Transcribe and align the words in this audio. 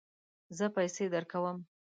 زه 0.57 0.65
پیسې 0.75 1.05
درکوم 1.13 1.57